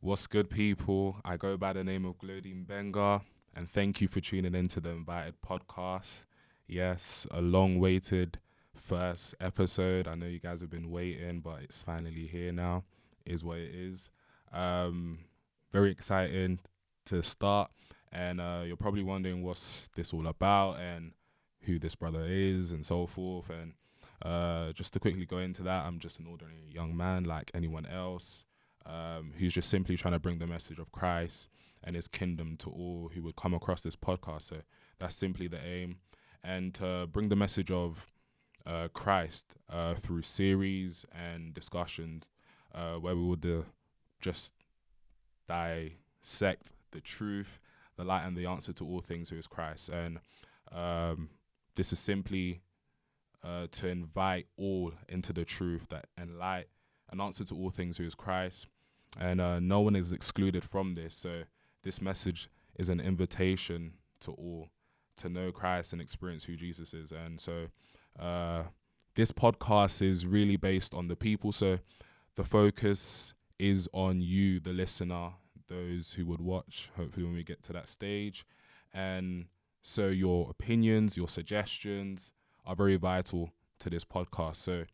What's 0.00 0.28
good, 0.28 0.48
people? 0.48 1.16
I 1.24 1.36
go 1.36 1.56
by 1.56 1.72
the 1.72 1.82
name 1.82 2.04
of 2.04 2.18
Glodine 2.18 2.64
Benga, 2.64 3.20
and 3.56 3.68
thank 3.68 4.00
you 4.00 4.06
for 4.06 4.20
tuning 4.20 4.54
into 4.54 4.78
the 4.78 4.90
Invited 4.90 5.34
podcast. 5.44 6.26
Yes, 6.68 7.26
a 7.32 7.42
long 7.42 7.80
waited 7.80 8.38
first 8.76 9.34
episode. 9.40 10.06
I 10.06 10.14
know 10.14 10.26
you 10.26 10.38
guys 10.38 10.60
have 10.60 10.70
been 10.70 10.92
waiting, 10.92 11.40
but 11.40 11.62
it's 11.62 11.82
finally 11.82 12.28
here 12.28 12.52
now, 12.52 12.84
is 13.26 13.42
what 13.42 13.58
it 13.58 13.74
is. 13.74 14.08
Um, 14.52 15.18
very 15.72 15.90
exciting 15.90 16.60
to 17.06 17.20
start, 17.20 17.68
and 18.12 18.40
uh, 18.40 18.62
you're 18.64 18.76
probably 18.76 19.02
wondering 19.02 19.42
what's 19.42 19.88
this 19.96 20.12
all 20.12 20.28
about 20.28 20.78
and 20.78 21.10
who 21.62 21.80
this 21.80 21.96
brother 21.96 22.24
is 22.24 22.70
and 22.70 22.86
so 22.86 23.04
forth. 23.04 23.50
And 23.50 23.72
uh, 24.22 24.70
just 24.74 24.92
to 24.92 25.00
quickly 25.00 25.26
go 25.26 25.38
into 25.38 25.64
that, 25.64 25.86
I'm 25.86 25.98
just 25.98 26.20
an 26.20 26.28
ordinary 26.28 26.70
young 26.70 26.96
man 26.96 27.24
like 27.24 27.50
anyone 27.52 27.84
else 27.84 28.44
um, 28.88 29.32
who's 29.38 29.52
just 29.52 29.68
simply 29.68 29.96
trying 29.96 30.14
to 30.14 30.18
bring 30.18 30.38
the 30.38 30.46
message 30.46 30.78
of 30.78 30.90
Christ 30.92 31.48
and 31.84 31.94
his 31.94 32.08
kingdom 32.08 32.56
to 32.58 32.70
all 32.70 33.10
who 33.14 33.22
would 33.22 33.36
come 33.36 33.54
across 33.54 33.82
this 33.82 33.96
podcast. 33.96 34.42
So 34.42 34.56
that's 34.98 35.14
simply 35.14 35.46
the 35.46 35.64
aim. 35.64 35.96
And 36.42 36.74
to 36.74 37.06
bring 37.12 37.28
the 37.28 37.36
message 37.36 37.70
of 37.70 38.06
uh, 38.66 38.88
Christ 38.94 39.54
uh, 39.70 39.94
through 39.94 40.22
series 40.22 41.04
and 41.12 41.54
discussions 41.54 42.24
uh, 42.74 42.94
where 42.94 43.14
we 43.14 43.22
would 43.22 43.44
uh, 43.44 43.62
just 44.20 44.54
dissect 45.46 46.72
the 46.90 47.00
truth, 47.00 47.60
the 47.96 48.04
light, 48.04 48.24
and 48.24 48.36
the 48.36 48.46
answer 48.46 48.72
to 48.72 48.86
all 48.86 49.00
things 49.00 49.28
who 49.28 49.36
is 49.36 49.46
Christ. 49.46 49.90
And 49.90 50.18
um, 50.72 51.28
this 51.74 51.92
is 51.92 51.98
simply 51.98 52.60
uh, 53.44 53.66
to 53.72 53.88
invite 53.88 54.46
all 54.56 54.92
into 55.08 55.32
the 55.32 55.44
truth 55.44 55.88
that 55.90 56.06
and 56.16 56.38
light, 56.38 56.66
an 57.10 57.20
answer 57.20 57.44
to 57.44 57.54
all 57.54 57.70
things 57.70 57.96
who 57.96 58.04
is 58.04 58.14
Christ 58.14 58.66
and 59.18 59.40
uh, 59.40 59.60
no 59.60 59.80
one 59.80 59.96
is 59.96 60.12
excluded 60.12 60.64
from 60.64 60.94
this. 60.94 61.14
So 61.14 61.42
this 61.82 62.00
message 62.00 62.48
is 62.76 62.88
an 62.88 63.00
invitation 63.00 63.94
to 64.20 64.32
all 64.32 64.68
to 65.16 65.28
know 65.28 65.50
Christ 65.50 65.92
and 65.92 66.00
experience 66.00 66.44
who 66.44 66.56
Jesus 66.56 66.94
is. 66.94 67.12
And 67.12 67.40
so 67.40 67.66
uh, 68.18 68.62
this 69.14 69.32
podcast 69.32 70.02
is 70.02 70.26
really 70.26 70.56
based 70.56 70.94
on 70.94 71.08
the 71.08 71.16
people. 71.16 71.52
So 71.52 71.78
the 72.36 72.44
focus 72.44 73.34
is 73.58 73.88
on 73.92 74.20
you, 74.20 74.60
the 74.60 74.72
listener, 74.72 75.30
those 75.66 76.12
who 76.12 76.24
would 76.26 76.40
watch. 76.40 76.90
Hopefully, 76.96 77.26
when 77.26 77.34
we 77.34 77.42
get 77.42 77.62
to 77.64 77.72
that 77.72 77.88
stage, 77.88 78.46
and 78.94 79.46
so 79.82 80.06
your 80.08 80.48
opinions, 80.50 81.16
your 81.16 81.28
suggestions 81.28 82.30
are 82.64 82.76
very 82.76 82.96
vital 82.96 83.52
to 83.80 83.90
this 83.90 84.04
podcast. 84.04 84.56
So 84.56 84.84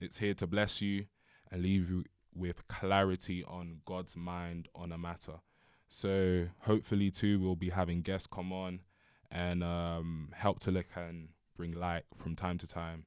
it's 0.00 0.18
here 0.18 0.34
to 0.34 0.46
bless 0.46 0.80
you 0.80 1.06
and 1.50 1.62
leave 1.62 1.90
you 1.90 2.04
with 2.34 2.66
clarity 2.68 3.44
on 3.44 3.80
God's 3.84 4.16
mind 4.16 4.68
on 4.74 4.92
a 4.92 4.98
matter. 4.98 5.40
So 5.88 6.46
hopefully 6.60 7.10
too 7.10 7.40
we'll 7.40 7.56
be 7.56 7.70
having 7.70 8.02
guests 8.02 8.26
come 8.26 8.52
on 8.52 8.80
and 9.30 9.62
um, 9.62 10.28
help 10.32 10.60
to 10.60 10.70
look 10.70 10.86
and 10.94 11.28
bring 11.56 11.72
light 11.72 12.04
from 12.16 12.36
time 12.36 12.58
to 12.58 12.66
time. 12.66 13.04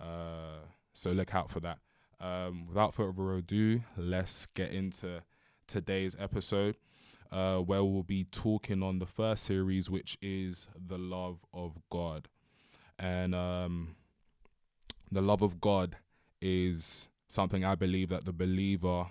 Uh, 0.00 0.64
so 0.92 1.10
look 1.10 1.34
out 1.34 1.50
for 1.50 1.60
that. 1.60 1.78
Um, 2.20 2.66
without 2.66 2.94
further 2.94 3.36
ado, 3.36 3.80
let's 3.96 4.46
get 4.54 4.72
into 4.72 5.22
today's 5.66 6.16
episode, 6.18 6.76
uh, 7.32 7.58
where 7.58 7.82
we'll 7.82 8.02
be 8.02 8.24
talking 8.24 8.82
on 8.82 8.98
the 8.98 9.06
first 9.06 9.44
series, 9.44 9.88
which 9.88 10.18
is 10.20 10.68
the 10.86 10.98
love 10.98 11.38
of 11.54 11.78
God, 11.90 12.28
and 12.98 13.34
um, 13.34 13.96
the 15.10 15.22
love 15.22 15.40
of 15.40 15.60
God 15.60 15.96
is 16.42 17.08
something 17.30 17.64
I 17.64 17.76
believe 17.76 18.08
that 18.08 18.24
the 18.24 18.32
believer 18.32 19.06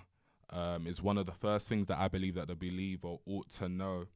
um, 0.50 0.86
is 0.86 1.02
one 1.02 1.16
of 1.16 1.24
the 1.24 1.32
first 1.32 1.68
things 1.68 1.86
that 1.86 1.98
I 1.98 2.08
believe 2.08 2.34
that 2.34 2.48
the 2.48 2.54
believer 2.54 3.16
ought 3.26 3.48
to 3.52 3.68
know 3.68 4.06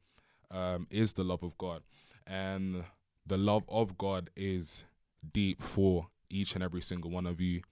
um, 0.51 0.87
is 0.91 1.15
the 1.15 1.25
love 1.25 1.43
of 1.43 1.57
God. 1.57 1.83
And 2.27 2.85
the 3.27 3.39
love 3.39 3.65
of 3.67 3.97
God 3.97 4.31
is 4.37 4.85
deep 5.33 5.63
for 5.63 6.09
each 6.29 6.55
and 6.55 6.63
every 6.63 6.83
single 6.83 7.11
one 7.11 7.27
of 7.27 7.41
you 7.41 7.63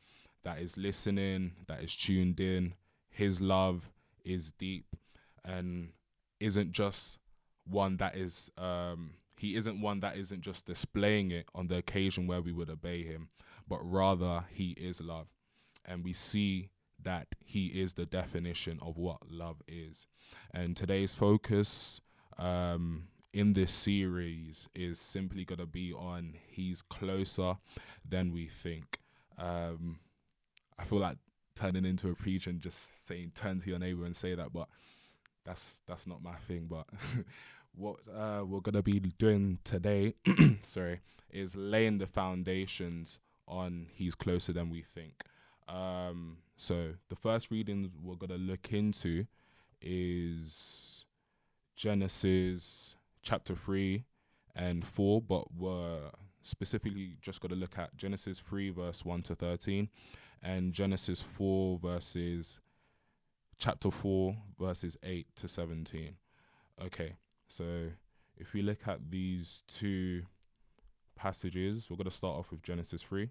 that 0.42 0.58
is 0.58 0.78
listening, 0.78 1.52
that 1.66 1.82
is 1.82 1.94
tuned 1.94 2.40
in. 2.40 2.72
His 3.10 3.42
love 3.42 3.90
is 4.24 4.52
deep 4.52 4.86
and 5.44 5.92
isn't 6.40 6.72
just 6.72 7.18
one 7.64 7.98
that 7.98 8.16
is 8.16 8.50
um, 8.56 9.10
he 9.36 9.54
isn't 9.56 9.82
one 9.82 10.00
that 10.00 10.16
isn't 10.16 10.40
just 10.40 10.64
displaying 10.64 11.30
it 11.30 11.44
on 11.54 11.66
the 11.66 11.76
occasion 11.76 12.26
where 12.26 12.40
we 12.40 12.52
would 12.52 12.70
obey 12.70 13.02
him, 13.02 13.28
but 13.68 13.80
rather 13.82 14.44
he 14.50 14.70
is 14.70 15.00
love 15.00 15.26
and 15.84 16.04
we 16.04 16.12
see 16.12 16.70
that 17.03 17.26
he 17.44 17.66
is 17.66 17.94
the 17.94 18.06
definition 18.06 18.78
of 18.81 18.97
what 18.97 19.19
love 19.31 19.60
is. 19.66 20.06
And 20.54 20.76
today's 20.76 21.15
focus 21.15 22.00
um, 22.38 23.09
in 23.32 23.53
this 23.53 23.72
series 23.72 24.69
is 24.75 25.00
simply 25.00 25.44
going 25.44 25.59
to 25.59 25.66
be 25.66 25.93
on 25.93 26.34
he's 26.48 26.82
closer 26.82 27.56
than 28.09 28.32
we 28.32 28.47
think. 28.47 28.98
Um, 29.38 29.98
I 30.78 30.84
feel 30.84 30.98
like 30.98 31.16
turning 31.54 31.84
into 31.84 32.10
a 32.10 32.14
preacher 32.14 32.50
and 32.50 32.60
just 32.60 33.06
saying 33.06 33.32
turn 33.34 33.60
to 33.60 33.70
your 33.70 33.78
neighbor 33.78 34.04
and 34.04 34.14
say 34.14 34.34
that, 34.34 34.53
but 34.53 34.69
that's 35.44 35.81
that's 35.87 36.06
not 36.06 36.22
my 36.22 36.34
thing. 36.47 36.66
But 36.69 36.87
what 37.75 37.97
uh, 38.14 38.44
we're 38.47 38.60
gonna 38.60 38.82
be 38.82 39.00
doing 39.00 39.59
today, 39.64 40.14
sorry, 40.62 41.00
is 41.31 41.56
laying 41.56 41.99
the 41.99 42.06
foundations 42.06 43.19
on 43.49 43.87
he's 43.93 44.14
closer 44.14 44.53
than 44.53 44.70
we 44.70 44.82
think. 44.82 45.25
Um, 45.68 46.38
so 46.56 46.94
the 47.08 47.16
first 47.16 47.50
reading 47.50 47.90
we're 48.02 48.16
gonna 48.16 48.36
look 48.36 48.72
into 48.72 49.26
is 49.80 51.04
Genesis 51.76 52.96
chapter 53.22 53.54
three 53.54 54.04
and 54.54 54.84
four, 54.84 55.22
but 55.22 55.52
we're 55.54 56.10
specifically 56.42 57.16
just 57.20 57.40
gonna 57.40 57.54
look 57.54 57.78
at 57.78 57.96
Genesis 57.96 58.38
three 58.38 58.70
verse 58.70 59.04
one 59.04 59.22
to 59.22 59.34
thirteen, 59.34 59.88
and 60.42 60.72
Genesis 60.72 61.22
four 61.22 61.78
verses 61.78 62.60
chapter 63.58 63.90
four 63.90 64.36
verses 64.58 64.96
eight 65.02 65.26
to 65.36 65.48
seventeen. 65.48 66.16
Okay, 66.84 67.14
so 67.48 67.88
if 68.36 68.52
we 68.52 68.62
look 68.62 68.86
at 68.86 69.10
these 69.10 69.62
two 69.68 70.22
passages, 71.16 71.88
we're 71.88 71.96
gonna 71.96 72.10
start 72.10 72.38
off 72.38 72.50
with 72.50 72.62
Genesis 72.62 73.02
three 73.02 73.30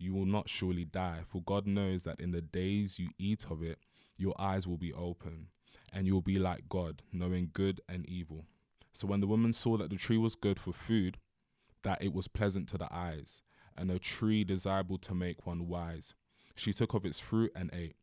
you 0.00 0.14
will 0.14 0.26
not 0.26 0.48
surely 0.48 0.84
die, 0.84 1.20
for 1.26 1.42
God 1.42 1.66
knows 1.66 2.04
that 2.04 2.20
in 2.20 2.30
the 2.30 2.40
days 2.40 2.98
you 2.98 3.10
eat 3.18 3.46
of 3.50 3.62
it, 3.62 3.78
your 4.16 4.34
eyes 4.38 4.66
will 4.66 4.78
be 4.78 4.92
open, 4.92 5.48
and 5.92 6.06
you 6.06 6.14
will 6.14 6.22
be 6.22 6.38
like 6.38 6.68
God, 6.68 7.02
knowing 7.12 7.50
good 7.52 7.80
and 7.88 8.08
evil. 8.08 8.46
So 8.92 9.06
when 9.06 9.20
the 9.20 9.26
woman 9.26 9.52
saw 9.52 9.76
that 9.76 9.90
the 9.90 9.96
tree 9.96 10.18
was 10.18 10.34
good 10.34 10.58
for 10.58 10.72
food, 10.72 11.18
that 11.82 12.02
it 12.02 12.12
was 12.12 12.28
pleasant 12.28 12.68
to 12.70 12.78
the 12.78 12.92
eyes, 12.92 13.42
and 13.76 13.90
a 13.90 13.98
tree 13.98 14.44
desirable 14.44 14.98
to 14.98 15.14
make 15.14 15.46
one 15.46 15.68
wise, 15.68 16.14
she 16.54 16.72
took 16.72 16.94
of 16.94 17.04
its 17.04 17.20
fruit 17.20 17.52
and 17.54 17.70
ate. 17.72 17.96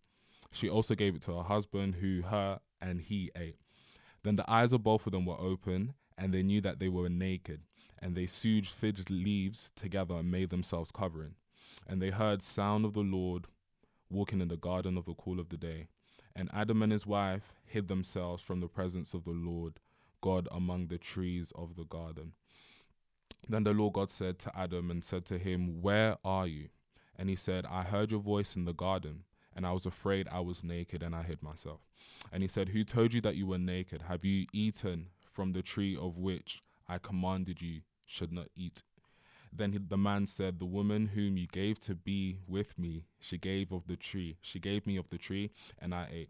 She 0.52 0.70
also 0.70 0.96
gave 0.96 1.16
it 1.16 1.22
to 1.24 1.36
her 1.36 1.44
husband, 1.44 1.96
who 1.96 2.22
her 2.22 2.60
and 2.82 3.02
he 3.02 3.32
ate. 3.36 3.58
Then 4.24 4.36
the 4.36 4.50
eyes 4.50 4.74
of 4.74 4.84
both 4.84 5.06
of 5.06 5.12
them 5.12 5.26
were 5.26 5.40
open, 5.40 5.94
and 6.18 6.34
they 6.34 6.44
knew 6.44 6.62
that 6.62 6.80
they 6.80 6.90
were 6.90 7.10
naked, 7.10 7.62
and 8.00 8.16
they 8.16 8.26
sewed 8.26 8.68
fig 8.68 9.10
leaves 9.10 9.72
together 9.76 10.16
and 10.16 10.32
made 10.32 10.50
themselves 10.50 10.92
covering. 10.92 11.36
And 11.86 12.02
they 12.02 12.10
heard 12.10 12.42
sound 12.42 12.86
of 12.86 12.94
the 12.94 13.02
Lord 13.02 13.48
walking 14.10 14.42
in 14.42 14.48
the 14.48 14.58
garden 14.58 14.98
of 14.98 15.06
the 15.06 15.14
cool 15.14 15.40
of 15.40 15.50
the 15.50 15.58
day. 15.58 15.88
And 16.36 16.50
Adam 16.54 16.84
and 16.84 16.92
his 16.92 17.06
wife 17.06 17.54
hid 17.66 17.88
themselves 17.88 18.42
from 18.42 18.60
the 18.60 18.68
presence 18.68 19.14
of 19.14 19.24
the 19.24 19.32
Lord 19.32 19.80
God 20.22 20.48
among 20.52 20.88
the 20.88 20.98
trees 20.98 21.52
of 21.56 21.76
the 21.76 21.86
garden. 21.86 22.34
Then 23.50 23.64
the 23.64 23.74
Lord 23.74 23.94
God 23.94 24.10
said 24.10 24.40
to 24.40 24.58
Adam 24.58 24.92
and 24.92 25.04
said 25.04 25.26
to 25.26 25.38
him, 25.38 25.82
Where 25.82 26.18
are 26.24 26.48
you? 26.48 26.70
And 27.16 27.30
he 27.30 27.36
said, 27.36 27.66
I 27.66 27.84
heard 27.84 28.12
your 28.12 28.20
voice 28.20 28.56
in 28.56 28.66
the 28.66 28.74
garden, 28.74 29.24
and 29.56 29.66
I 29.66 29.72
was 29.72 29.86
afraid 29.86 30.28
I 30.32 30.42
was 30.42 30.64
naked, 30.64 31.02
and 31.02 31.16
I 31.16 31.24
hid 31.24 31.42
myself. 31.42 31.82
And 32.32 32.44
he 32.44 32.48
said, 32.48 32.70
Who 32.70 32.84
told 32.84 33.14
you 33.14 33.22
that 33.22 33.36
you 33.36 33.48
were 33.48 33.58
naked? 33.58 34.04
Have 34.04 34.24
you 34.24 34.46
eaten 34.54 35.08
from 35.32 35.54
the 35.54 35.62
tree 35.62 35.96
of 35.96 36.18
which 36.18 36.62
I 36.88 36.98
commanded 36.98 37.62
you 37.62 37.82
should 38.06 38.32
not 38.32 38.48
eat? 38.56 38.84
Then 39.58 39.72
he, 39.72 39.80
the 39.80 39.98
man 39.98 40.28
said, 40.28 40.60
The 40.60 40.66
woman 40.66 41.08
whom 41.08 41.38
you 41.38 41.48
gave 41.48 41.80
to 41.80 41.96
be 41.96 42.38
with 42.48 42.78
me, 42.78 43.04
she 43.20 43.38
gave 43.38 43.72
of 43.72 43.88
the 43.88 43.96
tree. 43.96 44.38
She 44.42 44.60
gave 44.60 44.86
me 44.86 44.98
of 44.98 45.10
the 45.10 45.18
tree, 45.18 45.52
and 45.80 45.94
I 45.94 46.08
ate. 46.12 46.30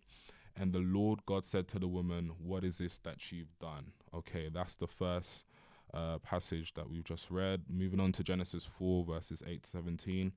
And 0.56 0.74
the 0.74 0.80
Lord 0.80 1.26
God 1.26 1.46
said 1.46 1.68
to 1.70 1.80
the 1.80 1.88
woman, 1.88 2.32
What 2.40 2.64
is 2.64 2.78
this 2.80 3.00
that 3.00 3.32
you've 3.32 3.58
done? 3.60 3.92
Okay, 4.14 4.50
that's 4.52 4.76
the 4.76 4.88
first 4.88 5.46
uh, 5.94 6.18
passage 6.20 6.74
that 6.74 6.90
we've 6.90 7.04
just 7.04 7.30
read. 7.30 7.64
Moving 7.70 8.00
on 8.00 8.12
to 8.14 8.24
Genesis 8.24 8.66
4, 8.66 9.06
verses 9.06 9.44
8 9.46 9.64
to 9.64 9.70
17. 9.70 10.32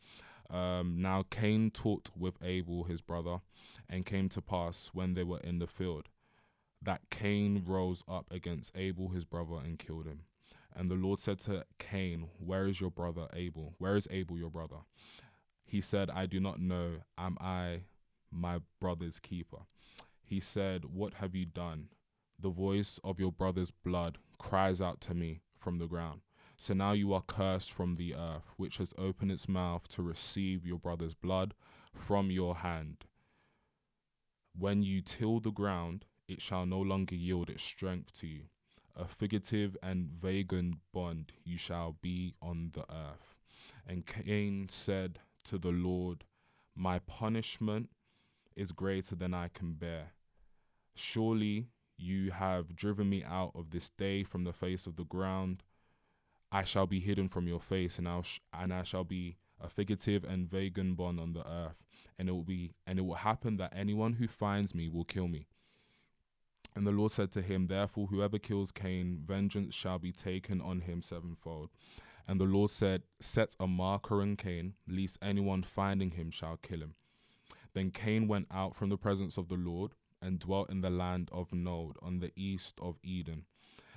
Um, 0.51 0.97
now 1.01 1.25
Cain 1.31 1.71
talked 1.71 2.11
with 2.17 2.35
Abel, 2.43 2.85
his 2.85 3.01
brother, 3.01 3.39
and 3.89 4.05
came 4.05 4.29
to 4.31 4.43
pass 4.43 4.91
when 4.93 5.15
they 5.15 5.25
were 5.25 5.41
in 5.41 5.61
the 5.61 5.67
field 5.67 6.09
that 6.83 7.03
Cain 7.11 7.63
rose 7.67 8.03
up 8.09 8.27
against 8.31 8.77
Abel, 8.77 9.09
his 9.09 9.25
brother, 9.25 9.57
and 9.63 9.79
killed 9.79 10.07
him. 10.07 10.21
And 10.75 10.91
the 10.91 10.95
Lord 10.95 11.19
said 11.19 11.39
to 11.41 11.65
Cain, 11.79 12.29
Where 12.39 12.67
is 12.67 12.81
your 12.81 12.91
brother 12.91 13.27
Abel? 13.35 13.75
Where 13.79 13.97
is 13.97 14.09
Abel, 14.11 14.39
your 14.39 14.51
brother? 14.51 14.79
He 15.65 15.81
said, 15.81 16.11
I 16.11 16.27
do 16.27 16.41
not 16.41 16.61
know. 16.61 17.03
Am 17.19 17.37
I 17.41 17.83
my 18.31 18.61
brother's 18.81 19.19
keeper? 19.19 19.59
He 20.23 20.41
said, 20.41 20.85
What 20.85 21.15
have 21.15 21.35
you 21.35 21.47
done? 21.47 21.89
The 22.39 22.51
voice 22.51 22.99
of 23.05 23.21
your 23.21 23.33
brother's 23.33 23.71
blood 23.71 24.19
cries 24.39 24.81
out 24.81 25.01
to 25.03 25.15
me 25.15 25.43
from 25.57 25.79
the 25.79 25.87
ground. 25.87 26.23
So 26.57 26.75
now 26.75 26.93
you 26.93 27.13
are 27.15 27.23
cursed 27.23 27.73
from 27.73 27.97
the 27.97 28.15
earth, 28.15 28.51
which 28.57 28.79
has 28.79 28.95
opened 28.99 29.33
its 29.33 29.49
mouth 29.49 29.89
to 29.89 30.03
receive 30.03 30.67
your 30.67 30.79
brother's 30.79 31.15
blood 31.15 31.55
from 31.95 32.31
your 32.31 32.57
hand. 32.57 33.05
When 34.59 34.83
you 34.83 35.01
till 35.01 35.41
the 35.41 35.51
ground, 35.51 36.05
it 36.29 36.41
shall 36.41 36.67
no 36.67 36.81
longer 36.81 37.15
yield 37.15 37.51
its 37.51 37.63
strength 37.63 38.13
to 38.21 38.27
you. 38.27 38.43
A 39.01 39.09
fugitive 39.09 39.79
and 39.83 40.11
vagrant 40.11 40.77
bond 40.93 41.33
you 41.43 41.57
shall 41.57 41.97
be 42.03 42.35
on 42.43 42.73
the 42.75 42.83
earth. 42.83 43.35
And 43.87 44.07
Cain 44.07 44.69
said 44.69 45.21
to 45.45 45.57
the 45.57 45.71
Lord, 45.71 46.25
My 46.77 46.99
punishment 46.99 47.89
is 48.55 48.73
greater 48.73 49.15
than 49.15 49.33
I 49.33 49.49
can 49.49 49.73
bear. 49.73 50.13
Surely 50.95 51.69
you 51.97 52.31
have 52.31 52.77
driven 52.77 53.09
me 53.09 53.25
out 53.25 53.53
of 53.55 53.71
this 53.71 53.89
day 53.89 54.23
from 54.23 54.45
the 54.45 54.53
face 54.53 54.87
of 54.87 54.97
the 54.97 55.05
ground 55.05 55.63
I 56.53 56.65
shall 56.65 56.87
be 56.87 57.01
hidden 57.01 57.29
from 57.29 57.47
your 57.47 57.61
face, 57.61 57.99
and 57.99 58.09
I 58.09 58.23
sh- 58.23 58.41
and 58.53 58.73
I 58.75 58.83
shall 58.83 59.05
be 59.05 59.37
a 59.61 59.69
fugitive 59.69 60.25
and 60.25 60.51
vagabond 60.51 61.21
on 61.21 61.33
the 61.33 61.49
earth, 61.49 61.77
and 62.19 62.29
it 62.29 62.33
will 62.33 62.45
be 62.45 62.75
and 62.87 62.99
it 62.99 63.03
will 63.03 63.15
happen 63.15 63.57
that 63.59 63.73
anyone 63.75 64.15
who 64.15 64.27
finds 64.27 64.75
me 64.75 64.89
will 64.89 65.05
kill 65.05 65.29
me. 65.29 65.47
And 66.75 66.87
the 66.87 66.93
Lord 66.93 67.13
said 67.13 67.31
to 67.33 67.43
him, 67.43 67.67
Therefore, 67.67 68.07
whoever 68.07 68.39
kills 68.39 68.71
Cain, 68.71 69.21
vengeance 69.25 69.75
shall 69.75 69.99
be 69.99 70.13
taken 70.13 70.61
on 70.61 70.81
him 70.81 71.03
sevenfold. 71.03 71.71
And 72.29 72.41
the 72.41 72.45
Lord 72.45 72.71
said, 72.71 73.03
Set 73.21 73.57
a 73.59 73.67
marker 73.67 74.23
on 74.23 74.37
Cain, 74.37 74.75
lest 74.87 75.19
anyone 75.21 75.63
finding 75.63 76.13
him 76.13 76.31
shall 76.31 76.59
kill 76.59 76.81
him. 76.81 76.95
Then 77.75 77.91
Cain 77.91 78.29
went 78.29 78.47
out 78.51 78.77
from 78.77 78.89
the 78.89 78.97
presence 78.97 79.37
of 79.37 79.49
the 79.49 79.57
Lord 79.57 79.93
and 80.23 80.39
dwelt 80.39 80.71
in 80.71 80.81
the 80.81 80.91
land 80.91 81.29
of 81.33 81.53
Nod 81.53 81.97
on 82.03 82.21
the 82.21 82.33
east 82.37 82.79
of 82.81 82.99
Eden. 83.03 83.47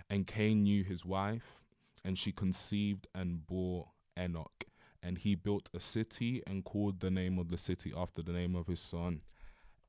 And 0.09 0.27
Cain 0.27 0.63
knew 0.63 0.83
his 0.83 1.05
wife 1.05 1.59
and 2.03 2.17
she 2.17 2.31
conceived 2.31 3.07
and 3.13 3.45
bore 3.45 3.89
Enoch. 4.19 4.65
And 5.01 5.17
he 5.17 5.35
built 5.35 5.69
a 5.73 5.79
city 5.79 6.41
and 6.47 6.63
called 6.63 6.99
the 6.99 7.11
name 7.11 7.37
of 7.37 7.49
the 7.49 7.57
city 7.57 7.91
after 7.95 8.21
the 8.21 8.31
name 8.31 8.55
of 8.55 8.67
his 8.67 8.79
son, 8.79 9.21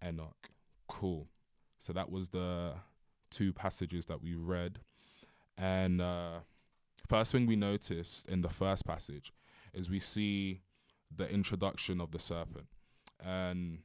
Enoch. 0.05 0.51
Cool. 0.89 1.29
So 1.85 1.93
that 1.93 2.11
was 2.11 2.31
the 2.31 2.73
two 3.31 3.53
passages 3.53 4.07
that 4.07 4.23
we 4.23 4.35
read. 4.35 4.79
And 5.59 6.01
uh, 6.01 6.39
first 7.11 7.31
thing 7.31 7.47
we 7.47 7.57
noticed 7.57 8.27
in 8.31 8.41
the 8.41 8.49
first 8.49 8.87
passage 8.87 9.35
is 9.75 9.91
we 9.91 10.01
see 10.01 10.63
the 11.15 11.31
introduction 11.31 12.01
of 12.01 12.11
the 12.11 12.19
serpent. 12.19 12.69
And 13.23 13.81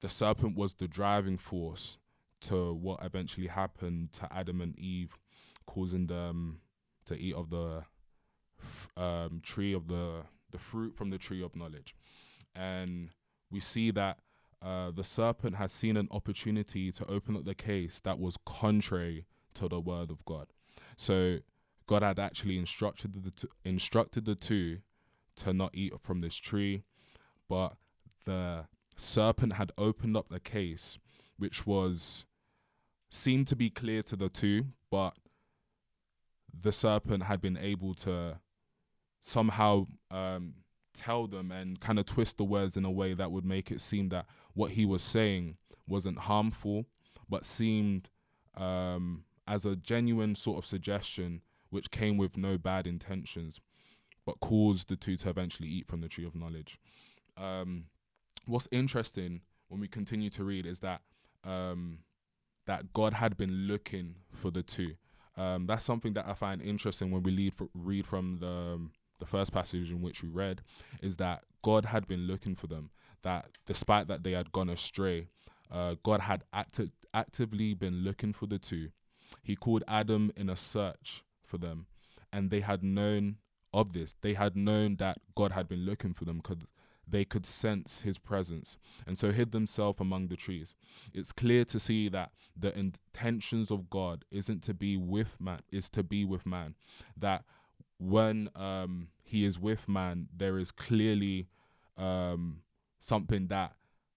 the 0.00 0.08
serpent 0.08 0.56
was 0.56 0.74
the 0.74 0.88
driving 0.88 1.38
force 1.38 1.98
to 2.40 2.74
what 2.74 3.04
eventually 3.04 3.46
happened 3.46 4.12
to 4.14 4.28
Adam 4.32 4.60
and 4.60 4.76
Eve, 4.76 5.16
causing 5.66 6.08
them 6.08 6.58
to 7.04 7.16
eat 7.16 7.36
of 7.36 7.48
the 7.50 7.84
um, 8.96 9.40
tree 9.44 9.72
of 9.72 9.86
the 9.86 10.22
the 10.50 10.58
fruit 10.58 10.96
from 10.96 11.10
the 11.10 11.18
tree 11.18 11.44
of 11.44 11.54
knowledge, 11.54 11.94
and 12.56 13.10
we 13.52 13.60
see 13.60 13.92
that 13.92 14.18
uh, 14.62 14.90
the 14.90 15.04
serpent 15.04 15.56
has 15.56 15.72
seen 15.72 15.96
an 15.96 16.08
opportunity 16.10 16.92
to 16.92 17.04
open 17.06 17.36
up 17.36 17.44
the 17.44 17.54
case 17.54 18.00
that 18.00 18.18
was 18.18 18.36
contrary 18.44 19.24
to 19.54 19.68
the 19.68 19.80
word 19.80 20.10
of 20.10 20.24
God. 20.24 20.48
So 20.96 21.38
God 21.86 22.02
had 22.02 22.18
actually 22.18 22.58
instructed 22.58 23.12
the 23.12 23.30
t- 23.30 23.48
instructed 23.64 24.24
the 24.24 24.34
two 24.34 24.78
to 25.36 25.52
not 25.52 25.70
eat 25.74 25.92
from 26.02 26.20
this 26.20 26.36
tree, 26.36 26.82
but 27.48 27.74
the 28.26 28.66
serpent 28.96 29.54
had 29.54 29.72
opened 29.78 30.16
up 30.16 30.28
the 30.28 30.40
case, 30.40 30.98
which 31.38 31.66
was 31.66 32.26
seemed 33.08 33.46
to 33.48 33.56
be 33.56 33.70
clear 33.70 34.02
to 34.02 34.16
the 34.16 34.28
two, 34.28 34.66
but 34.90 35.14
the 36.58 36.70
serpent 36.70 37.24
had 37.24 37.40
been 37.40 37.56
able 37.56 37.94
to 37.94 38.38
somehow 39.20 39.86
um, 40.10 40.54
tell 40.94 41.26
them 41.26 41.52
and 41.52 41.80
kind 41.80 41.98
of 41.98 42.06
twist 42.06 42.38
the 42.38 42.44
words 42.44 42.76
in 42.76 42.84
a 42.84 42.90
way 42.90 43.14
that 43.14 43.30
would 43.30 43.44
make 43.44 43.70
it 43.70 43.80
seem 43.80 44.08
that 44.10 44.26
what 44.54 44.72
he 44.72 44.84
was 44.84 45.02
saying 45.02 45.56
wasn't 45.86 46.18
harmful, 46.18 46.86
but 47.28 47.44
seemed 47.44 48.08
um, 48.56 49.24
as 49.46 49.64
a 49.66 49.76
genuine 49.76 50.34
sort 50.34 50.58
of 50.58 50.66
suggestion 50.66 51.42
which 51.70 51.90
came 51.90 52.16
with 52.16 52.36
no 52.36 52.58
bad 52.58 52.86
intentions, 52.86 53.60
but 54.26 54.40
caused 54.40 54.88
the 54.88 54.96
two 54.96 55.16
to 55.16 55.28
eventually 55.28 55.68
eat 55.68 55.86
from 55.86 56.00
the 56.00 56.08
tree 56.08 56.26
of 56.26 56.34
knowledge. 56.34 56.78
Um, 57.36 57.84
what's 58.46 58.68
interesting 58.72 59.40
when 59.68 59.80
we 59.80 59.88
continue 59.88 60.30
to 60.30 60.44
read 60.44 60.66
is 60.66 60.80
that 60.80 61.02
um, 61.44 62.00
that 62.66 62.92
God 62.92 63.14
had 63.14 63.36
been 63.36 63.66
looking 63.66 64.16
for 64.32 64.50
the 64.50 64.62
two. 64.62 64.94
Um, 65.36 65.66
that's 65.66 65.84
something 65.84 66.12
that 66.14 66.26
I 66.28 66.34
find 66.34 66.60
interesting 66.60 67.10
when 67.10 67.22
we 67.22 67.34
read, 67.34 67.54
read 67.74 68.06
from 68.06 68.38
the 68.40 68.46
um, 68.46 68.92
the 69.20 69.26
first 69.26 69.52
passage 69.52 69.90
in 69.90 70.02
which 70.02 70.22
we 70.22 70.28
read, 70.28 70.62
is 71.02 71.16
that 71.18 71.44
God 71.62 71.84
had 71.84 72.08
been 72.08 72.26
looking 72.26 72.54
for 72.54 72.66
them. 72.66 72.90
That 73.22 73.48
despite 73.66 74.08
that 74.08 74.24
they 74.24 74.32
had 74.32 74.50
gone 74.52 74.70
astray, 74.70 75.28
uh, 75.70 75.96
God 76.02 76.20
had 76.20 76.44
acti- 76.52 76.92
actively 77.14 77.74
been 77.74 78.02
looking 78.02 78.32
for 78.32 78.46
the 78.46 78.58
two. 78.58 78.88
He 79.42 79.56
called 79.56 79.84
Adam 79.86 80.32
in 80.36 80.48
a 80.48 80.56
search 80.56 81.22
for 81.44 81.58
them, 81.58 81.86
and 82.32 82.50
they 82.50 82.60
had 82.60 82.82
known 82.82 83.36
of 83.72 83.92
this. 83.92 84.14
They 84.20 84.34
had 84.34 84.56
known 84.56 84.96
that 84.96 85.18
God 85.36 85.52
had 85.52 85.68
been 85.68 85.84
looking 85.86 86.14
for 86.14 86.24
them 86.24 86.38
because 86.38 86.64
they 87.06 87.24
could 87.24 87.44
sense 87.44 88.02
his 88.02 88.18
presence 88.18 88.76
and 89.06 89.18
so 89.18 89.32
hid 89.32 89.52
themselves 89.52 90.00
among 90.00 90.28
the 90.28 90.36
trees. 90.36 90.74
It's 91.12 91.32
clear 91.32 91.64
to 91.66 91.80
see 91.80 92.08
that 92.08 92.30
the 92.56 92.76
intentions 92.78 93.70
of 93.70 93.90
God 93.90 94.24
isn't 94.30 94.62
to 94.64 94.74
be 94.74 94.96
with 94.96 95.40
man, 95.40 95.60
is 95.72 95.90
to 95.90 96.02
be 96.02 96.24
with 96.24 96.46
man. 96.46 96.74
That 97.16 97.44
when 98.00 98.50
um, 98.56 99.08
he 99.22 99.44
is 99.44 99.58
with 99.58 99.88
man, 99.88 100.28
there 100.34 100.58
is 100.58 100.70
clearly 100.70 101.46
um, 101.96 102.62
something 102.98 103.46
that 103.48 103.74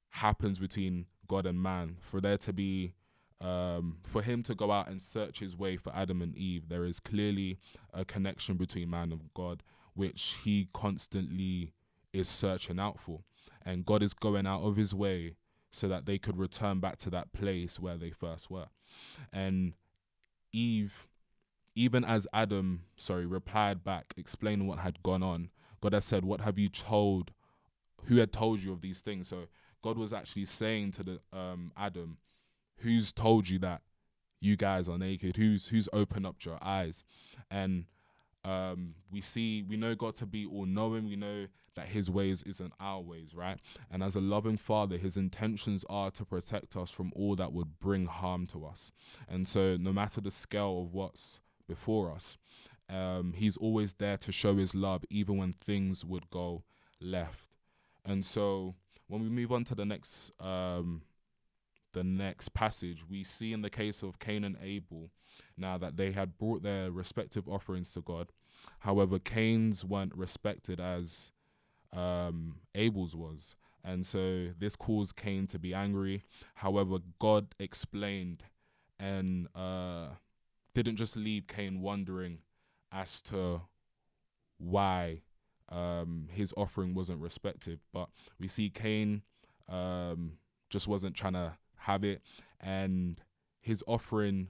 happens 0.10 0.58
between 0.58 1.06
God 1.28 1.46
and 1.46 1.62
man. 1.62 1.98
For 2.02 2.22
there 2.22 2.38
to 2.40 2.54
be 2.54 2.94
um, 3.42 3.98
for 4.04 4.22
him 4.22 4.42
to 4.44 4.56
go 4.56 4.72
out 4.72 4.88
and 4.88 5.02
search 5.02 5.40
his 5.40 5.58
way 5.58 5.76
for 5.76 5.94
Adam 5.94 6.22
and 6.22 6.36
Eve, 6.36 6.70
there 6.70 6.86
is 6.86 7.00
clearly 7.00 7.60
a 7.94 8.06
connection 8.06 8.56
between 8.56 8.90
man 8.90 9.12
and 9.12 9.30
God, 9.34 9.64
which 9.96 10.38
he 10.44 10.70
constantly 10.74 11.74
is 12.14 12.30
searching 12.30 12.80
out 12.80 13.00
for. 13.00 13.20
And 13.66 13.86
God 13.86 14.02
is 14.02 14.14
going 14.14 14.48
out 14.48 14.62
of 14.62 14.78
his 14.78 14.96
way 14.96 15.36
so 15.72 15.88
that 15.90 16.06
they 16.06 16.18
could 16.18 16.38
return 16.38 16.80
back 16.80 16.98
to 16.98 17.10
that 17.10 17.34
place 17.34 17.80
where 17.80 17.98
they 17.98 18.12
first 18.12 18.50
were. 18.50 18.68
And 19.34 19.74
Eve, 20.54 21.10
even 21.76 22.04
as 22.04 22.28
Adam, 22.34 22.84
sorry, 22.98 23.26
replied 23.26 23.84
back, 23.84 24.14
explaining 24.18 24.68
what 24.68 24.80
had 24.80 25.02
gone 25.04 25.24
on, 25.24 25.50
God 25.82 25.94
has 25.94 26.06
said, 26.06 26.24
What 26.24 26.42
have 26.42 26.58
you 26.58 26.70
told? 26.70 27.32
Who 28.06 28.18
had 28.18 28.34
told 28.34 28.60
you 28.60 28.74
of 28.74 28.82
these 28.82 29.02
things? 29.02 29.28
So 29.28 29.48
God 29.82 29.98
was 29.98 30.14
actually 30.14 30.46
saying 30.46 30.92
to 30.92 31.04
the 31.04 31.20
um, 31.32 31.72
Adam, 31.78 32.18
Who's 32.78 33.12
told 33.14 33.50
you 33.50 33.60
that 33.60 33.82
you 34.40 34.56
guys 34.56 34.90
are 34.90 34.98
naked? 34.98 35.36
Who's 35.36 35.68
who's 35.68 35.90
opened 35.94 36.26
up 36.26 36.38
your 36.44 36.58
eyes? 36.62 37.04
And 37.50 37.86
um, 38.46 38.96
we 39.10 39.22
see 39.22 39.64
we 39.64 39.78
know 39.78 39.96
God 39.96 40.16
to 40.16 40.26
be 40.26 40.46
all 40.46 40.66
knowing. 40.66 41.08
We 41.08 41.16
know 41.16 41.48
that 41.76 41.86
His 41.86 42.12
ways 42.12 42.44
isn't 42.44 42.74
our 42.80 43.02
ways, 43.02 43.34
right? 43.34 43.58
And 43.90 44.04
as 44.04 44.16
a 44.16 44.22
loving 44.22 44.58
Father, 44.58 44.98
His 44.98 45.18
intentions 45.18 45.86
are 45.90 46.12
to 46.12 46.26
protect 46.26 46.76
us 46.76 46.92
from 46.92 47.12
all 47.16 47.36
that 47.38 47.54
would 47.54 47.80
bring 47.80 48.06
harm 48.06 48.46
to 48.48 48.66
us. 48.66 48.92
And 49.28 49.48
so, 49.48 49.78
no 49.80 49.94
matter 49.94 50.22
the 50.22 50.32
scale 50.32 50.82
of 50.82 50.94
what's 50.94 51.40
before 51.68 52.12
us, 52.12 52.38
um, 52.90 53.34
He's 53.36 53.58
always 53.58 53.94
there 53.94 54.18
to 54.18 54.32
show 54.32 54.56
His 54.56 54.76
love, 54.76 55.04
even 55.10 55.38
when 55.38 55.54
things 55.54 56.06
would 56.06 56.30
go 56.30 56.64
left. 57.00 57.48
And 58.06 58.26
so, 58.26 58.76
when 59.08 59.22
we 59.22 59.30
move 59.30 59.52
on 59.52 59.64
to 59.66 59.76
the 59.76 59.86
next 59.86 60.32
um, 60.40 61.04
the 61.94 62.04
next 62.04 62.54
passage, 62.54 63.04
we 63.10 63.24
see 63.24 63.54
in 63.54 63.62
the 63.62 63.70
case 63.70 64.04
of 64.04 64.20
Cain 64.20 64.44
and 64.44 64.58
Abel 64.62 65.10
now 65.58 65.78
that 65.78 65.96
they 65.96 66.12
had 66.12 66.38
brought 66.38 66.64
their 66.64 66.92
respective 66.92 67.48
offerings 67.48 67.94
to 67.94 68.02
God. 68.02 68.32
However, 68.80 69.20
Cain's 69.20 69.86
weren't 69.86 70.16
respected 70.16 70.80
as 70.80 71.32
um, 71.96 72.58
Abel's 72.76 73.16
was. 73.16 73.56
And 73.84 74.06
so 74.06 74.48
this 74.58 74.76
caused 74.76 75.16
Cain 75.16 75.46
to 75.48 75.60
be 75.60 75.74
angry. 75.74 76.24
However, 76.56 76.98
God 77.20 77.54
explained 77.60 78.44
and 79.00 79.48
uh, 79.56 80.08
didn't 80.74 80.96
just 80.96 81.16
leave 81.16 81.48
Cain 81.48 81.82
wondering 81.82 82.40
as 82.92 83.22
to 83.24 83.62
why 84.58 85.22
um, 85.70 86.28
his 86.32 86.54
offering 86.56 86.94
wasn't 86.94 87.22
respected. 87.22 87.80
But 87.92 88.10
we 88.40 88.48
see 88.48 88.70
Cain 88.70 89.24
um, 89.70 90.34
just 90.70 90.88
wasn't 90.88 91.16
trying 91.16 91.34
to 91.34 91.54
have 91.78 92.04
it, 92.04 92.22
and 92.60 93.22
his 93.62 93.84
offering 93.88 94.50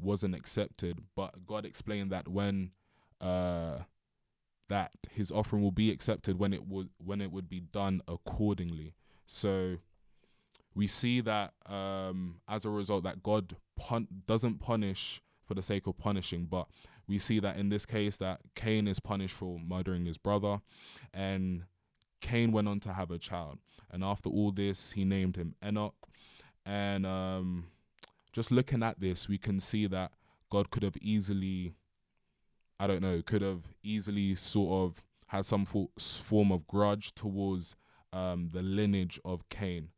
wasn't 0.00 0.34
accepted. 0.34 1.00
But 1.14 1.46
God 1.46 1.64
explained 1.64 2.10
that 2.10 2.28
when 2.28 2.72
uh, 3.20 3.80
that 4.68 4.92
his 5.10 5.30
offering 5.30 5.62
will 5.62 5.70
be 5.70 5.90
accepted 5.90 6.38
when 6.38 6.52
it 6.52 6.66
would 6.66 6.90
when 6.98 7.20
it 7.20 7.32
would 7.32 7.48
be 7.48 7.60
done 7.60 8.02
accordingly. 8.08 8.94
So 9.26 9.76
we 10.74 10.86
see 10.86 11.20
that 11.22 11.54
um, 11.66 12.40
as 12.48 12.64
a 12.64 12.70
result 12.70 13.04
that 13.04 13.22
God 13.22 13.56
pun- 13.76 14.08
doesn't 14.26 14.60
punish 14.60 15.22
for 15.46 15.54
the 15.54 15.62
sake 15.62 15.86
of 15.86 15.96
punishing, 15.96 16.46
but 16.46 16.66
we 17.06 17.18
see 17.18 17.38
that 17.40 17.56
in 17.56 17.68
this 17.68 17.86
case 17.86 18.16
that 18.18 18.40
Cain 18.54 18.88
is 18.88 19.00
punished 19.00 19.34
for 19.34 19.58
murdering 19.58 20.04
his 20.04 20.18
brother, 20.18 20.60
and 21.14 21.64
Cain 22.20 22.52
went 22.52 22.68
on 22.68 22.80
to 22.80 22.92
have 22.92 23.10
a 23.10 23.18
child. 23.18 23.58
And 23.90 24.02
after 24.02 24.28
all 24.28 24.50
this, 24.50 24.92
he 24.92 25.04
named 25.04 25.36
him 25.36 25.54
Enoch. 25.64 25.94
And 26.64 27.06
um, 27.06 27.66
just 28.32 28.50
looking 28.50 28.82
at 28.82 29.00
this, 29.00 29.28
we 29.28 29.38
can 29.38 29.60
see 29.60 29.86
that 29.86 30.12
God 30.50 30.70
could 30.70 30.82
have 30.82 30.96
easily, 31.00 31.74
I 32.80 32.86
don't 32.86 33.02
know, 33.02 33.22
could 33.22 33.42
have 33.42 33.62
easily 33.82 34.34
sort 34.34 34.82
of 34.82 35.04
had 35.28 35.44
some 35.44 35.64
form 35.64 36.52
of 36.52 36.66
grudge 36.66 37.14
towards 37.14 37.76
um, 38.12 38.48
the 38.52 38.62
lineage 38.62 39.20
of 39.24 39.48
Cain 39.48 39.90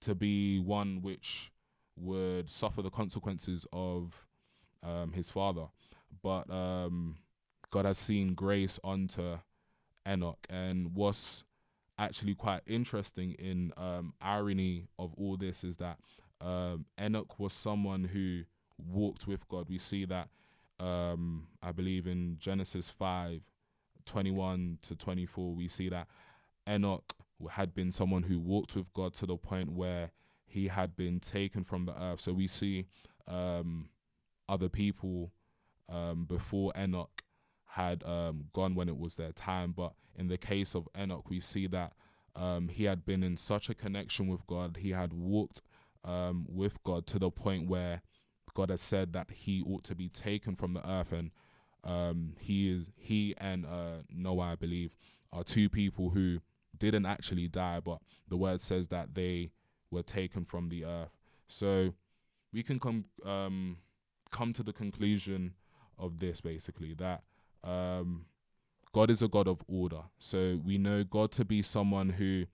to 0.00 0.14
be 0.14 0.58
one 0.58 1.00
which 1.02 1.52
would 1.96 2.50
suffer 2.50 2.82
the 2.82 2.90
consequences 2.90 3.66
of 3.72 4.26
um, 4.82 5.12
his 5.12 5.30
father. 5.30 5.66
But 6.22 6.50
um, 6.50 7.16
God 7.70 7.84
has 7.84 7.98
seen 7.98 8.34
grace 8.34 8.78
onto 8.82 9.38
Enoch. 10.08 10.46
And 10.48 10.94
what's 10.94 11.44
actually 11.98 12.34
quite 12.34 12.62
interesting 12.66 13.32
in 13.32 13.72
um, 13.76 14.14
irony 14.20 14.88
of 14.98 15.14
all 15.14 15.36
this 15.36 15.64
is 15.64 15.76
that 15.78 15.98
um, 16.40 16.86
Enoch 17.00 17.38
was 17.38 17.52
someone 17.52 18.04
who 18.04 18.42
walked 18.78 19.26
with 19.26 19.46
God. 19.48 19.68
We 19.68 19.78
see 19.78 20.06
that, 20.06 20.28
um, 20.78 21.48
I 21.62 21.72
believe, 21.72 22.06
in 22.06 22.36
Genesis 22.38 22.90
5 22.90 23.42
21 24.06 24.78
to 24.82 24.96
24, 24.96 25.54
we 25.54 25.68
see 25.68 25.88
that 25.90 26.08
Enoch 26.68 27.14
had 27.50 27.74
been 27.74 27.92
someone 27.92 28.22
who 28.22 28.40
walked 28.40 28.74
with 28.74 28.92
God 28.92 29.14
to 29.14 29.26
the 29.26 29.36
point 29.36 29.72
where 29.72 30.10
he 30.46 30.68
had 30.68 30.96
been 30.96 31.20
taken 31.20 31.62
from 31.64 31.84
the 31.84 32.02
earth. 32.02 32.20
So 32.20 32.32
we 32.32 32.46
see 32.46 32.86
um, 33.28 33.88
other 34.50 34.68
people 34.68 35.32
um, 35.88 36.24
before 36.24 36.72
Enoch 36.78 37.22
had 37.66 38.02
um, 38.04 38.44
gone 38.52 38.74
when 38.74 38.88
it 38.88 38.98
was 38.98 39.14
their 39.14 39.32
time. 39.32 39.72
But 39.72 39.92
in 40.16 40.28
the 40.28 40.36
case 40.36 40.74
of 40.74 40.88
Enoch, 40.98 41.30
we 41.30 41.40
see 41.40 41.66
that 41.68 41.92
um, 42.36 42.68
he 42.68 42.84
had 42.84 43.04
been 43.04 43.22
in 43.22 43.36
such 43.36 43.70
a 43.70 43.74
connection 43.74 44.26
with 44.26 44.46
God. 44.46 44.76
He 44.80 44.90
had 44.90 45.12
walked 45.12 45.62
um, 46.04 46.46
with 46.48 46.82
God 46.82 47.06
to 47.06 47.18
the 47.18 47.30
point 47.30 47.68
where 47.68 48.02
God 48.54 48.70
has 48.70 48.80
said 48.80 49.12
that 49.12 49.30
he 49.30 49.62
ought 49.62 49.84
to 49.84 49.94
be 49.94 50.08
taken 50.08 50.56
from 50.56 50.74
the 50.74 50.88
earth, 50.88 51.12
and 51.12 51.30
um, 51.84 52.34
he 52.38 52.70
is 52.70 52.90
he 52.96 53.34
and 53.38 53.64
uh, 53.64 54.02
Noah, 54.10 54.52
I 54.52 54.54
believe, 54.56 54.96
are 55.32 55.44
two 55.44 55.68
people 55.68 56.10
who 56.10 56.40
didn't 56.78 57.06
actually 57.06 57.46
die, 57.46 57.80
but 57.80 57.98
the 58.28 58.36
word 58.36 58.60
says 58.60 58.88
that 58.88 59.14
they 59.14 59.52
were 59.90 60.02
taken 60.02 60.44
from 60.44 60.68
the 60.68 60.84
earth. 60.84 61.16
So 61.46 61.94
we 62.52 62.62
can 62.62 62.80
come 62.80 63.04
um, 63.24 63.76
come 64.30 64.52
to 64.54 64.62
the 64.62 64.72
conclusion 64.72 65.54
of 65.98 66.18
this 66.18 66.40
basically 66.40 66.94
that 66.94 67.22
um, 67.62 68.24
God 68.92 69.10
is 69.10 69.22
a 69.22 69.28
God 69.28 69.46
of 69.46 69.62
order. 69.68 70.02
So 70.18 70.60
we 70.64 70.78
know 70.78 71.04
God 71.04 71.30
to 71.32 71.44
be 71.44 71.62
someone 71.62 72.10
who 72.10 72.46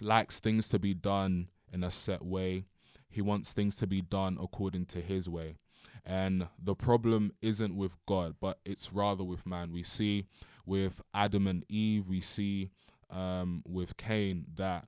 likes 0.00 0.38
things 0.38 0.68
to 0.68 0.78
be 0.78 0.94
done 0.94 1.48
in 1.72 1.84
a 1.84 1.90
set 1.90 2.24
way. 2.24 2.64
He 3.08 3.22
wants 3.22 3.52
things 3.52 3.76
to 3.76 3.86
be 3.86 4.02
done 4.02 4.38
according 4.40 4.86
to 4.86 5.00
his 5.00 5.28
way. 5.28 5.56
And 6.04 6.46
the 6.62 6.74
problem 6.74 7.32
isn't 7.42 7.76
with 7.76 7.96
God, 8.06 8.36
but 8.40 8.58
it's 8.64 8.92
rather 8.92 9.24
with 9.24 9.44
man. 9.46 9.72
We 9.72 9.82
see 9.82 10.26
with 10.64 11.00
Adam 11.14 11.46
and 11.46 11.64
Eve, 11.68 12.08
we 12.08 12.20
see 12.20 12.70
um, 13.10 13.62
with 13.66 13.96
Cain 13.96 14.46
that 14.54 14.86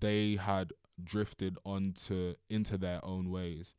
they 0.00 0.36
had 0.36 0.72
drifted 1.02 1.56
onto 1.64 2.34
into 2.48 2.78
their 2.78 3.04
own 3.04 3.30
ways. 3.30 3.74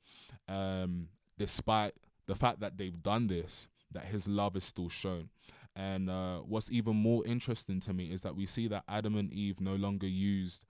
Um, 0.48 1.08
despite 1.44 1.92
the 2.26 2.36
fact 2.36 2.62
that 2.62 2.78
they've 2.78 3.04
done 3.04 3.28
this, 3.28 3.68
that 3.92 4.06
his 4.06 4.30
love 4.30 4.56
is 4.56 4.64
still 4.64 4.88
shown. 4.88 5.30
And 5.76 6.10
uh, 6.10 6.38
what's 6.38 6.72
even 6.72 6.96
more 6.96 7.26
interesting 7.26 7.82
to 7.82 7.94
me 7.94 8.06
is 8.06 8.22
that 8.22 8.34
we 8.34 8.46
see 8.46 8.70
that 8.70 8.86
Adam 8.88 9.18
and 9.18 9.30
Eve 9.34 9.60
no 9.60 9.76
longer 9.76 10.08
used, 10.08 10.64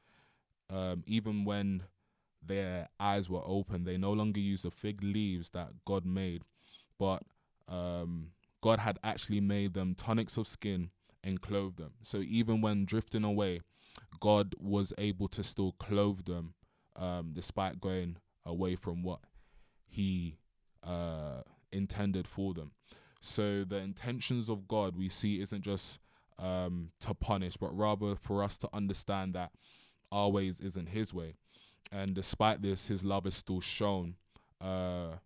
um, 0.72 1.04
even 1.06 1.46
when 1.46 1.84
their 2.44 2.88
eyes 3.00 3.30
were 3.30 3.44
open, 3.46 3.84
they 3.84 3.98
no 3.98 4.14
longer 4.14 4.40
used 4.40 4.66
the 4.66 4.72
fig 4.72 5.04
leaves 5.04 5.52
that 5.52 5.70
God 5.86 6.08
made, 6.08 6.42
but 6.98 7.22
um, 7.68 8.30
God 8.62 8.80
had 8.80 8.98
actually 9.04 9.42
made 9.42 9.76
them 9.76 9.94
tunics 9.94 10.38
of 10.38 10.48
skin 10.48 10.90
and 11.24 11.40
clothed 11.40 11.78
them. 11.78 11.92
So 12.02 12.18
even 12.18 12.62
when 12.62 12.86
drifting 12.86 13.24
away, 13.24 13.60
God 14.20 14.56
was 14.58 14.92
able 14.98 15.28
to 15.28 15.44
still 15.44 15.74
clothe 15.74 16.26
them 16.26 16.56
um, 16.96 17.30
despite 17.34 17.80
going 17.80 18.18
away 18.44 18.76
from 18.76 19.04
what 19.04 19.20
He 19.86 20.40
uh, 20.86 21.42
intended 21.72 22.28
for 22.28 22.54
them. 22.54 22.72
So 23.22 23.64
the 23.64 23.78
intentions 23.78 24.50
of 24.50 24.68
God 24.68 24.96
we 24.96 25.10
see 25.10 25.42
isn't 25.42 25.62
just 25.62 26.00
um, 26.40 26.90
to 27.02 27.14
punish, 27.14 27.58
but 27.58 27.76
rather 27.78 28.16
for 28.16 28.44
us 28.44 28.58
to 28.60 28.70
understand 28.74 29.34
that 29.36 29.52
our 30.12 30.30
ways 30.30 30.60
isn't 30.60 30.90
His 30.90 31.14
way. 31.14 31.36
And 31.92 32.14
despite 32.14 32.62
this, 32.62 32.88
His 32.88 33.04
love 33.04 33.26
is 33.26 33.36
still 33.36 33.62
shown 33.62 34.16
uh, 34.60 35.18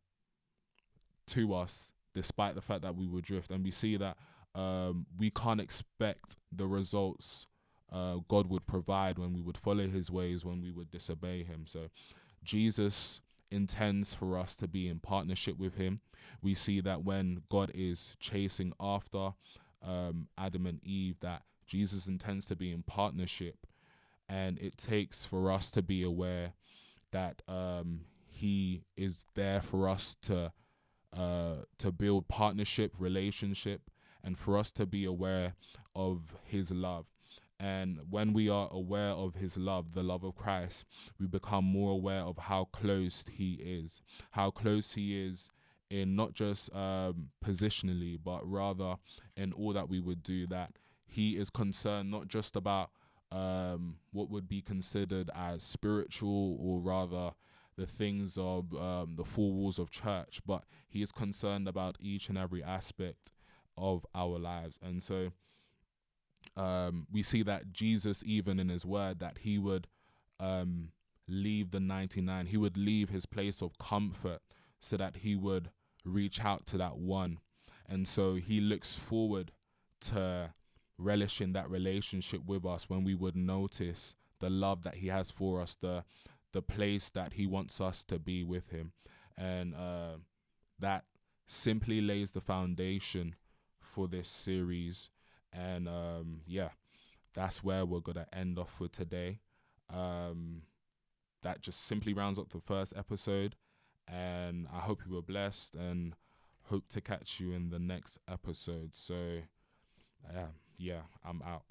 to 1.27 1.53
us, 1.53 1.91
despite 2.13 2.55
the 2.55 2.61
fact 2.61 2.81
that 2.83 2.95
we 2.95 3.07
would 3.07 3.23
drift. 3.23 3.51
And 3.51 3.63
we 3.63 3.71
see 3.71 3.97
that 3.97 4.17
um, 4.55 5.05
we 5.17 5.29
can't 5.29 5.61
expect 5.61 6.37
the 6.51 6.67
results 6.67 7.47
uh, 7.91 8.17
God 8.27 8.47
would 8.47 8.67
provide 8.67 9.17
when 9.17 9.33
we 9.33 9.41
would 9.41 9.57
follow 9.57 9.87
His 9.87 10.11
ways, 10.11 10.43
when 10.43 10.61
we 10.61 10.71
would 10.71 10.91
disobey 10.91 11.43
Him. 11.43 11.65
So 11.65 11.87
Jesus 12.43 13.21
intends 13.51 14.13
for 14.13 14.37
us 14.37 14.55
to 14.57 14.67
be 14.67 14.87
in 14.87 14.99
partnership 14.99 15.57
with 15.57 15.75
him. 15.75 16.01
We 16.41 16.53
see 16.53 16.81
that 16.81 17.03
when 17.03 17.43
God 17.49 17.71
is 17.73 18.15
chasing 18.19 18.73
after 18.79 19.33
um, 19.81 20.27
Adam 20.37 20.65
and 20.65 20.83
Eve, 20.83 21.19
that 21.21 21.43
Jesus 21.65 22.07
intends 22.07 22.47
to 22.47 22.55
be 22.55 22.71
in 22.71 22.83
partnership. 22.83 23.67
And 24.29 24.59
it 24.59 24.77
takes 24.77 25.25
for 25.25 25.51
us 25.51 25.71
to 25.71 25.81
be 25.81 26.03
aware 26.03 26.53
that 27.11 27.41
um, 27.47 28.01
he 28.27 28.83
is 28.95 29.25
there 29.35 29.61
for 29.61 29.87
us 29.87 30.15
to 30.23 30.51
uh, 31.17 31.63
to 31.77 31.91
build 31.91 32.27
partnership, 32.27 32.93
relationship, 32.99 33.89
and 34.23 34.37
for 34.37 34.57
us 34.57 34.71
to 34.73 34.85
be 34.85 35.05
aware 35.05 35.55
of 35.95 36.35
his 36.43 36.69
love. 36.69 37.05
And 37.59 37.99
when 38.09 38.33
we 38.33 38.49
are 38.49 38.69
aware 38.71 39.11
of 39.11 39.35
his 39.35 39.57
love, 39.57 39.93
the 39.93 40.03
love 40.03 40.23
of 40.23 40.35
Christ, 40.35 40.85
we 41.19 41.25
become 41.25 41.65
more 41.65 41.91
aware 41.91 42.21
of 42.21 42.37
how 42.37 42.65
close 42.65 43.25
he 43.31 43.53
is, 43.53 44.01
how 44.31 44.51
close 44.51 44.93
he 44.93 45.25
is 45.25 45.51
in 45.89 46.15
not 46.15 46.33
just 46.33 46.73
um, 46.75 47.29
positionally, 47.43 48.19
but 48.23 48.47
rather 48.49 48.97
in 49.35 49.53
all 49.53 49.73
that 49.73 49.89
we 49.89 49.99
would 49.99 50.21
do, 50.21 50.45
that 50.47 50.73
he 51.07 51.37
is 51.37 51.49
concerned 51.49 52.11
not 52.11 52.27
just 52.27 52.55
about 52.55 52.91
um, 53.31 53.95
what 54.11 54.29
would 54.29 54.47
be 54.47 54.61
considered 54.61 55.29
as 55.33 55.63
spiritual 55.63 56.57
or 56.59 56.79
rather 56.79 57.31
the 57.77 57.87
things 57.87 58.37
of 58.37 58.73
um, 58.75 59.13
the 59.15 59.23
four 59.23 59.51
walls 59.53 59.79
of 59.79 59.91
church, 59.91 60.41
but 60.45 60.63
he 60.87 61.01
is 61.01 61.11
concerned 61.11 61.67
about 61.67 61.95
each 61.99 62.29
and 62.29 62.37
every 62.37 62.63
aspect 62.63 63.31
of 63.77 64.05
our 64.15 64.39
lives. 64.39 64.79
And 64.81 65.01
so, 65.01 65.31
um, 66.57 67.05
we 67.11 67.23
see 67.23 67.43
that 67.43 67.71
Jesus, 67.71 68.23
even 68.25 68.59
in 68.59 68.69
his 68.69 68.85
word, 68.85 69.19
that 69.19 69.37
he 69.39 69.59
would 69.59 69.87
um, 70.39 70.89
leave 71.27 71.71
the 71.71 71.79
99, 71.79 72.47
he 72.47 72.57
would 72.57 72.75
leave 72.75 73.09
his 73.09 73.25
place 73.25 73.61
of 73.61 73.77
comfort 73.77 74.39
so 74.79 74.97
that 74.97 75.17
he 75.17 75.35
would 75.35 75.69
reach 76.03 76.43
out 76.43 76.65
to 76.65 76.77
that 76.77 76.97
one. 76.97 77.39
And 77.87 78.07
so 78.07 78.35
he 78.35 78.59
looks 78.59 78.97
forward 78.97 79.51
to 80.01 80.51
relishing 80.97 81.53
that 81.53 81.69
relationship 81.69 82.41
with 82.45 82.65
us 82.65 82.89
when 82.89 83.03
we 83.03 83.13
would 83.13 83.35
notice 83.35 84.15
the 84.39 84.49
love 84.49 84.83
that 84.83 84.95
he 84.95 85.07
has 85.07 85.31
for 85.31 85.61
us, 85.61 85.75
the 85.75 86.03
the 86.53 86.61
place 86.61 87.09
that 87.09 87.33
he 87.33 87.45
wants 87.45 87.81
us 87.81 88.03
to 88.05 88.17
be 88.17 88.41
with 88.43 88.69
him. 88.69 88.93
And 89.37 89.75
uh, 89.75 90.15
that 90.79 91.03
simply 91.45 92.01
lays 92.01 92.31
the 92.31 92.41
foundation 92.41 93.35
for 93.79 94.07
this 94.07 94.29
series 94.29 95.11
and 95.57 95.87
um, 95.87 96.41
yeah, 96.45 96.69
that's 97.33 97.63
where 97.63 97.85
we're 97.85 97.99
gonna 97.99 98.27
end 98.31 98.59
off 98.59 98.73
for 98.77 98.87
today. 98.87 99.39
Um, 99.93 100.63
that 101.43 101.61
just 101.61 101.85
simply 101.85 102.13
rounds 102.13 102.37
up 102.37 102.49
the 102.49 102.59
first 102.59 102.93
episode, 102.95 103.55
and 104.07 104.67
I 104.73 104.79
hope 104.79 105.01
you 105.07 105.15
were 105.15 105.21
blessed. 105.21 105.75
And 105.75 106.15
hope 106.69 106.87
to 106.89 107.01
catch 107.01 107.39
you 107.39 107.53
in 107.53 107.69
the 107.69 107.79
next 107.79 108.19
episode. 108.29 108.93
So, 108.93 109.39
yeah, 110.33 110.47
yeah, 110.77 111.01
I'm 111.23 111.41
out. 111.41 111.63